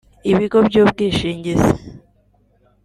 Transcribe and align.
ibigo 0.31 0.57
by’ 0.67 0.75
ubwishingizi 0.83 1.71